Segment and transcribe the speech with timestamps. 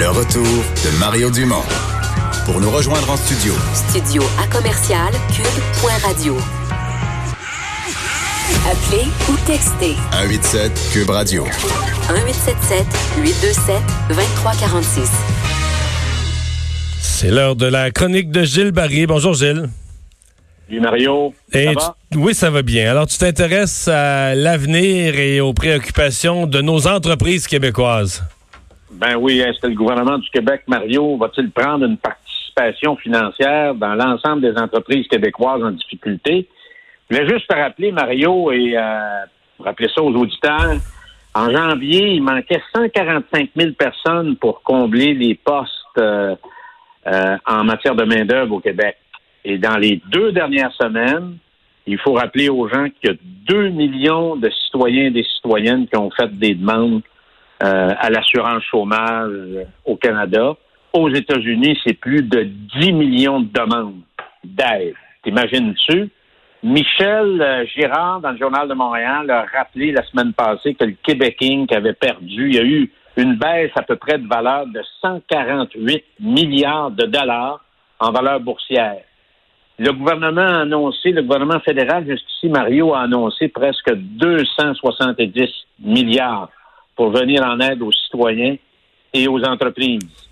[0.00, 1.62] Le retour de Mario Dumont.
[2.46, 3.52] Pour nous rejoindre en studio.
[3.74, 6.36] Studio à commercial cube.radio.
[8.70, 9.96] Appelez ou textez.
[10.12, 11.44] 187 Cube Radio.
[11.44, 12.86] 1877
[13.22, 13.74] 827
[14.08, 15.10] 2346.
[17.00, 19.06] C'est l'heure de la chronique de Gilles Barry.
[19.06, 19.68] Bonjour Gilles.
[20.68, 21.34] Salut Mario.
[21.52, 21.96] Et ça tu- va?
[22.16, 22.90] oui, ça va bien.
[22.90, 28.22] Alors, tu t'intéresses à l'avenir et aux préoccupations de nos entreprises québécoises?
[28.90, 33.94] Ben oui, est-ce que le gouvernement du Québec, Mario, va-t-il prendre une participation financière dans
[33.94, 36.48] l'ensemble des entreprises québécoises en difficulté?
[37.08, 39.24] Je voulais juste te rappeler, Mario, et euh,
[39.60, 40.74] rappeler ça aux auditeurs.
[41.34, 46.34] En janvier, il manquait 145 000 personnes pour combler les postes euh,
[47.06, 48.96] euh, en matière de main-d'œuvre au Québec.
[49.44, 51.36] Et dans les deux dernières semaines,
[51.86, 53.16] il faut rappeler aux gens qu'il y a
[53.48, 57.02] 2 millions de citoyens et des citoyennes qui ont fait des demandes
[57.62, 60.54] euh, à l'assurance chômage au Canada.
[60.92, 62.42] Aux États-Unis, c'est plus de
[62.80, 64.00] 10 millions de demandes
[64.42, 64.94] d'aide.
[65.22, 66.10] T'imagines-tu?
[66.62, 70.94] Michel euh, Girard, dans le Journal de Montréal, a rappelé la semaine passée que le
[71.02, 71.72] Québec Inc.
[71.72, 72.48] avait perdu.
[72.48, 77.06] Il y a eu une baisse à peu près de valeur de 148 milliards de
[77.06, 77.60] dollars
[77.98, 79.02] en valeur boursière.
[79.78, 85.48] Le gouvernement a annoncé, le gouvernement fédéral jusqu'ici, Mario, a annoncé presque 270
[85.78, 86.50] milliards
[86.96, 88.56] pour venir en aide aux citoyens
[89.12, 90.28] et aux entreprises.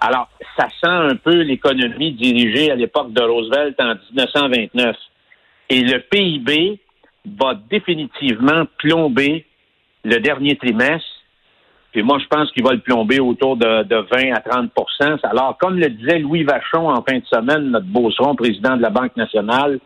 [0.00, 4.96] Alors, ça sent un peu l'économie dirigée à l'époque de Roosevelt en 1929.
[5.68, 6.80] Et le PIB
[7.38, 9.44] va définitivement plomber
[10.04, 11.06] le dernier trimestre.
[11.92, 15.58] Puis moi, je pense qu'il va le plomber autour de, de 20 à 30% Alors,
[15.58, 19.16] comme le disait Louis Vachon en fin de semaine, notre beauceron, président de la Banque
[19.16, 19.80] nationale,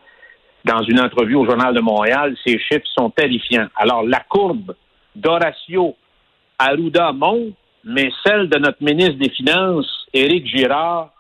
[0.65, 3.67] dans une entrevue au Journal de Montréal, ces chiffres sont terrifiants.
[3.77, 4.75] Alors, la courbe
[5.17, 5.97] d'Horacio
[6.59, 11.11] Arruda monte, mais celle de notre ministre des Finances, Éric Girard,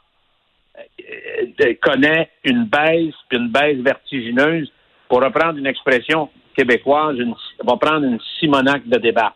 [0.78, 4.70] euh, euh, connaît une baisse, puis une baisse vertigineuse.
[5.08, 9.34] Pour reprendre une expression québécoise, une, va prendre une Simonac de débat.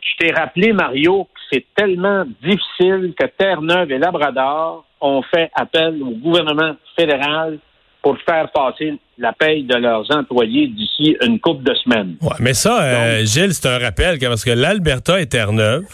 [0.00, 6.02] Je t'ai rappelé, Mario, que c'est tellement difficile que Terre-Neuve et Labrador ont fait appel
[6.02, 7.58] au gouvernement fédéral
[8.02, 12.16] pour faire passer la paye de leurs employés d'ici une couple de semaines.
[12.20, 15.84] Ouais, mais ça, euh, Gilles, c'est un rappel que- parce que l'Alberta et Terre-Neuve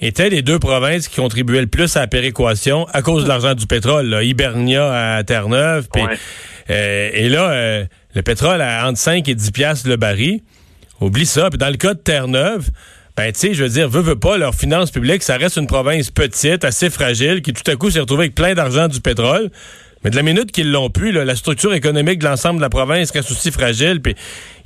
[0.00, 3.54] étaient les deux provinces qui contribuaient le plus à la péréquation à cause de l'argent
[3.54, 4.06] du pétrole.
[4.06, 4.22] Là.
[4.22, 5.86] Hibernia à Terre-Neuve.
[5.94, 6.02] Ouais.
[6.70, 10.40] euh, et là, euh, le pétrole à entre 5 et 10 piastres le baril.
[11.00, 11.48] Oublie ça.
[11.50, 12.68] Puis dans le cas de Terre-Neuve,
[13.16, 15.66] ben, tu sais, je veux dire, veut, veut pas, leurs finances publiques, ça reste une
[15.66, 19.50] province petite, assez fragile, qui tout à coup s'est retrouvée avec plein d'argent du pétrole.
[20.04, 22.70] Mais de la minute qu'ils l'ont pu, là, la structure économique de l'ensemble de la
[22.70, 24.14] province reste aussi fragile, puis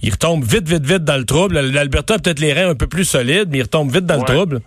[0.02, 1.60] ils retombent vite, vite, vite dans le trouble.
[1.60, 4.24] L'Alberta a peut-être les reins un peu plus solides, mais ils retombent vite dans Ouais.
[4.28, 4.60] le trouble.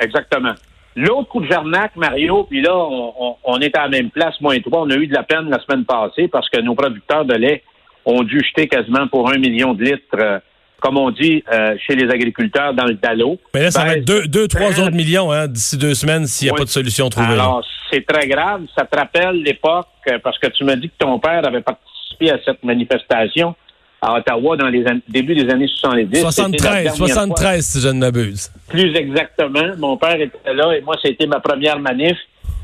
[0.00, 0.52] Exactement.
[0.96, 4.34] L'autre coup de jarnac, Mario, puis là, on, on- on est à la même place,
[4.40, 4.82] moi et toi.
[4.82, 7.62] On a eu de la peine la semaine passée parce que nos producteurs de lait
[8.04, 10.38] ont dû jeter quasiment pour un million de litres, euh,
[10.80, 13.38] comme on dit euh, chez les agriculteurs, dans le dallo.
[13.54, 16.26] Mais là, ça va Ben, être deux, deux trois autres millions hein, d'ici deux semaines
[16.26, 16.58] s'il n'y a Oui.
[16.58, 17.32] pas de solution trouvée.
[17.32, 18.62] Alors, c'est très grave.
[18.76, 22.30] Ça te rappelle l'époque, euh, parce que tu me dis que ton père avait participé
[22.30, 23.54] à cette manifestation
[24.00, 26.06] à Ottawa dans les début des années 70.
[26.08, 28.50] C'était la 73, dernière fois- 73 si je ne m'abuse.
[28.68, 29.74] Plus exactement.
[29.78, 32.16] Mon père était là et moi, c'était ma première manif.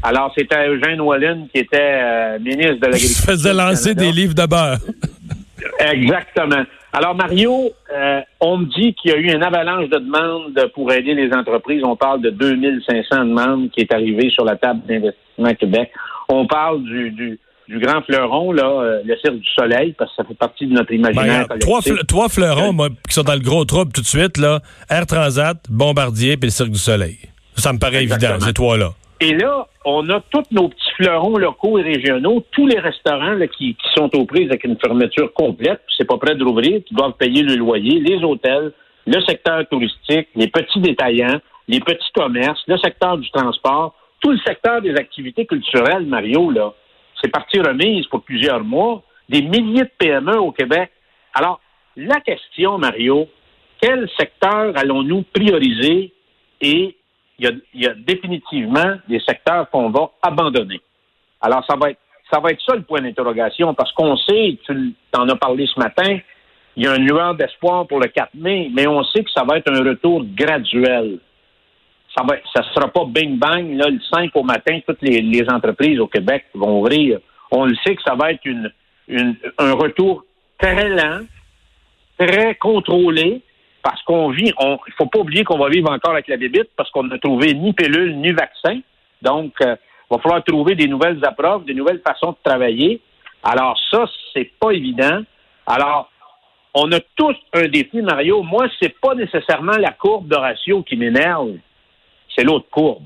[0.02, 3.24] Alors, c'était Eugène Wallin qui était euh, ministre de Je l'Agriculture.
[3.24, 4.78] faisais du lancer des livres de beurre.
[5.78, 6.64] Exactement.
[6.92, 10.90] Alors, Mario, euh, on me dit qu'il y a eu une avalanche de demandes pour
[10.92, 11.82] aider les entreprises.
[11.84, 15.90] On parle de 2500 demandes qui est arrivée sur la table d'investissement Québec.
[16.28, 20.22] On parle du, du, du grand fleuron, là, euh, le Cirque du Soleil, parce que
[20.22, 21.68] ça fait partie de notre Ben, imaginaire collectif.
[21.68, 24.60] trois, fle- trois fleurons moi, qui sont dans le gros trouble tout de suite, là.
[24.88, 27.18] Air Transat, Bombardier puis le Cirque du Soleil.
[27.56, 28.32] Ça me paraît Exactement.
[28.36, 28.90] évident, ces trois-là.
[29.22, 33.46] Et là, on a tous nos petits fleurons locaux et régionaux, tous les restaurants là,
[33.48, 36.94] qui, qui sont aux prises avec une fermeture complète, c'est pas prêt de rouvrir, qui
[36.94, 38.72] doivent payer le loyer, les hôtels,
[39.06, 41.38] le secteur touristique, les petits détaillants,
[41.68, 46.72] les petits commerces, le secteur du transport, tout le secteur des activités culturelles, Mario, là,
[47.20, 50.90] c'est partie remise pour plusieurs mois, des milliers de PME au Québec.
[51.34, 51.60] Alors,
[51.96, 53.28] la question, Mario,
[53.80, 56.12] quel secteur allons-nous prioriser
[56.62, 56.96] et
[57.40, 60.80] il y, a, définitivement des secteurs qu'on va abandonner.
[61.40, 61.98] Alors, ça va être
[62.32, 65.80] ça va être ça le point d'interrogation, parce qu'on sait, tu en as parlé ce
[65.80, 66.18] matin,
[66.76, 69.42] il y a une lueur d'espoir pour le 4 mai, mais on sait que ça
[69.42, 71.18] va être un retour graduel.
[72.16, 76.06] Ça ça sera pas bing bang, là, le 5 au matin, toutes les, entreprises au
[76.06, 77.18] Québec vont ouvrir.
[77.50, 78.46] On le sait que ça va être
[79.58, 80.24] un retour
[80.56, 81.22] très lent,
[82.16, 83.42] très contrôlé,
[83.82, 86.70] parce qu'on vit, il ne faut pas oublier qu'on va vivre encore avec la bébite
[86.76, 88.80] parce qu'on n'a trouvé ni pilule ni vaccin.
[89.22, 89.76] Donc, il
[90.10, 93.00] va falloir trouver des nouvelles approches, des nouvelles façons de travailler.
[93.42, 94.04] Alors ça,
[94.34, 95.22] c'est pas évident.
[95.66, 96.10] Alors,
[96.74, 98.42] on a tous un défi, Mario.
[98.42, 101.56] Moi, c'est pas nécessairement la courbe de ratio qui m'énerve,
[102.36, 103.04] c'est l'autre courbe.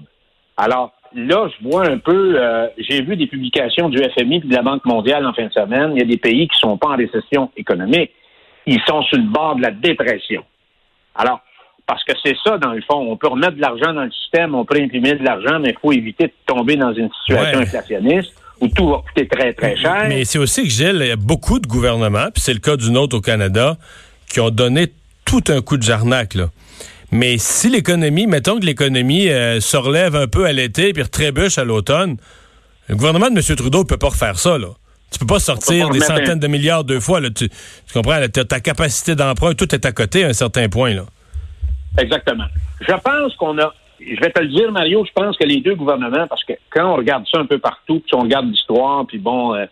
[0.56, 4.54] Alors, là, je vois un peu, euh, j'ai vu des publications du FMI et de
[4.54, 5.92] la Banque mondiale en fin de semaine.
[5.94, 8.10] Il y a des pays qui sont pas en récession économique.
[8.66, 10.44] Ils sont sur le bord de la dépression.
[11.14, 11.40] Alors,
[11.86, 12.96] parce que c'est ça, dans le fond.
[13.10, 15.78] On peut remettre de l'argent dans le système, on peut imprimer de l'argent, mais il
[15.80, 20.06] faut éviter de tomber dans une situation inflationniste où tout va coûter très, très cher.
[20.08, 22.76] Mais c'est aussi que, Gilles, il y a beaucoup de gouvernements, puis c'est le cas
[22.76, 23.76] du nôtre au Canada,
[24.30, 24.92] qui ont donné
[25.24, 26.48] tout un coup de jarnac, là.
[27.10, 31.58] Mais si l'économie, mettons que l'économie euh, se relève un peu à l'été puis retrébuche
[31.58, 32.16] à l'automne,
[32.88, 33.56] le gouvernement de M.
[33.56, 34.68] Trudeau ne peut pas refaire ça, là.
[35.14, 37.20] Tu peux pas sortir des centaines de milliards deux fois.
[37.20, 37.28] Là.
[37.30, 37.48] Tu,
[37.92, 38.18] comprends?
[38.26, 40.92] ta capacité d'emprunt, tout est à côté à un certain point.
[40.92, 41.02] Là.
[41.98, 42.46] Exactement.
[42.80, 43.72] Je pense qu'on a.
[44.00, 46.92] Je vais te le dire, Mario, je pense que les deux gouvernements, parce que quand
[46.92, 49.66] on regarde ça un peu partout, puis on regarde l'histoire, puis bon, euh,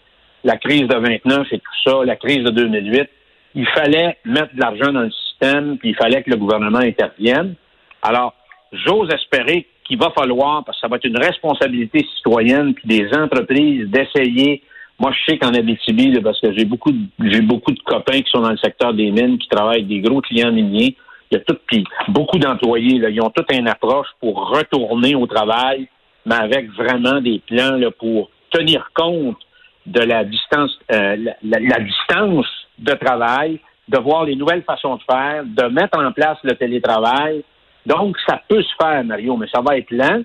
[0.45, 3.11] la crise de 29 et tout ça, la crise de 2008,
[3.57, 7.57] il fallait mettre de l'argent dans le système, puis il fallait que le gouvernement intervienne.
[8.01, 8.35] Alors,
[8.73, 13.13] j'ose espérer qu'il va falloir, parce que ça va être une responsabilité citoyenne, puis des
[13.13, 14.63] entreprises d'essayer.
[15.03, 18.41] Moi, je sais qu'en Abitibi, parce que j'ai beaucoup, j'ai beaucoup de copains qui sont
[18.41, 20.97] dans le secteur des mines, qui travaillent des gros clients miniers.
[21.29, 25.17] Il y a tout, puis beaucoup d'employés, là, ils ont toute une approche pour retourner
[25.17, 25.89] au travail,
[26.25, 29.39] mais avec vraiment des plans là, pour tenir compte
[29.87, 32.47] de la distance, euh, la, distance
[32.79, 33.59] de travail,
[33.89, 37.43] de voir les nouvelles façons de faire, de mettre en place le télétravail.
[37.87, 40.23] Donc, ça peut se faire, Mario, mais ça va être lent.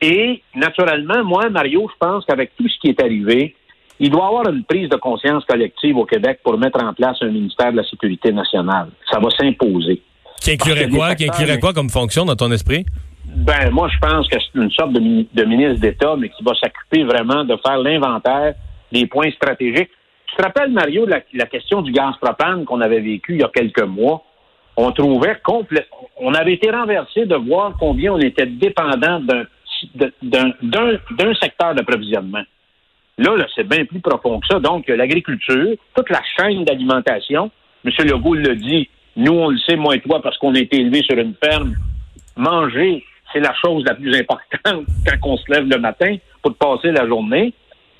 [0.00, 3.54] Et naturellement, moi, Mario, je pense qu'avec tout ce qui est arrivé,
[4.00, 7.16] il doit y avoir une prise de conscience collective au Québec pour mettre en place
[7.20, 8.88] un ministère de la Sécurité nationale.
[9.10, 10.02] Ça va s'imposer.
[10.40, 11.14] Qui inclurait quoi?
[11.14, 12.84] Qui inclurait quoi comme fonction dans ton esprit?
[13.24, 15.00] Ben, moi, je pense que c'est une sorte de,
[15.44, 18.54] ministre d'État, mais qui va s'occuper vraiment de faire l'inventaire
[18.92, 19.90] des points stratégiques.
[20.26, 23.44] Tu te rappelles, Mario, la, la question du gaz propane qu'on avait vécu il y
[23.44, 24.22] a quelques mois?
[24.76, 29.20] On trouvait complètement, on avait été renversé de voir combien on était dépendant
[29.94, 32.42] d'un secteur d'approvisionnement.
[33.18, 34.58] Là, là c'est bien plus profond que ça.
[34.58, 37.50] Donc, l'agriculture, toute la chaîne d'alimentation,
[37.84, 37.92] M.
[38.06, 41.02] Legault le dit, nous, on le sait, moi et toi, parce qu'on a été élevés
[41.02, 41.74] sur une ferme.
[42.36, 44.86] Manger, c'est la chose la plus importante
[45.22, 47.52] quand on se lève le matin pour passer la journée.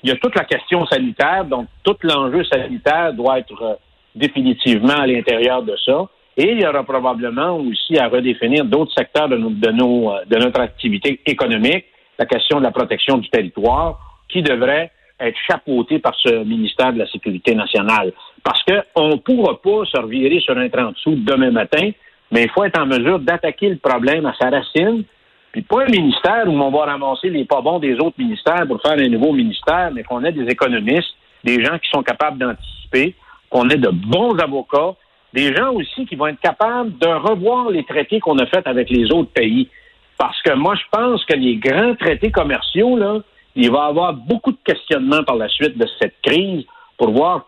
[0.03, 3.75] Il y a toute la question sanitaire, donc tout l'enjeu sanitaire doit être euh,
[4.13, 6.07] définitivement à l'intérieur de ça.
[6.37, 10.37] Et il y aura probablement aussi à redéfinir d'autres secteurs de, de, nos, euh, de
[10.37, 11.85] notre activité économique,
[12.19, 16.99] la question de la protection du territoire, qui devrait être chapeauté par ce ministère de
[16.99, 18.11] la Sécurité nationale.
[18.43, 21.91] Parce qu'on ne pourra pas se revirer sur un 30 sous demain matin,
[22.31, 25.03] mais il faut être en mesure d'attaquer le problème à sa racine.
[25.51, 28.81] Puis pas un ministère où on va ramasser les pas bons des autres ministères pour
[28.81, 33.15] faire un nouveau ministère, mais qu'on ait des économistes, des gens qui sont capables d'anticiper,
[33.49, 34.95] qu'on ait de bons avocats,
[35.33, 38.89] des gens aussi qui vont être capables de revoir les traités qu'on a faits avec
[38.89, 39.69] les autres pays.
[40.17, 43.19] Parce que moi, je pense que les grands traités commerciaux, là,
[43.55, 46.65] il va y avoir beaucoup de questionnements par la suite de cette crise
[46.97, 47.45] pour voir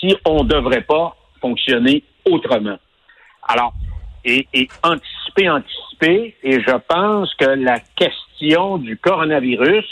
[0.00, 2.76] si on ne devrait pas fonctionner autrement.
[3.46, 3.72] Alors,
[4.24, 4.46] et,
[4.82, 9.86] anticiper, anticiper, et je pense que la question du coronavirus,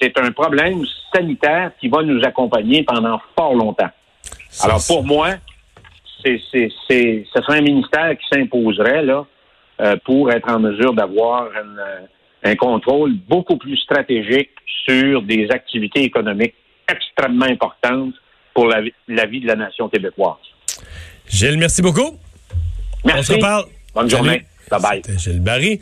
[0.00, 3.90] c'est un problème sanitaire qui va nous accompagner pendant fort longtemps.
[4.62, 5.30] Alors, pour moi,
[6.24, 9.24] c'est, c'est, c'est, ce serait un ministère qui s'imposerait là
[9.80, 11.48] euh, pour être en mesure d'avoir
[12.42, 14.50] un contrôle beaucoup plus stratégique
[14.84, 16.54] sur des activités économiques
[16.88, 18.14] extrêmement importantes
[18.54, 18.80] pour la,
[19.26, 20.36] vie de la nation québécoise.
[21.28, 22.18] Gilles, merci beaucoup.
[23.04, 23.20] Merci.
[23.20, 23.64] On se reparle.
[23.94, 24.44] Bonne journée.
[24.70, 25.18] Bye bye.
[25.18, 25.80] Gilles Barry.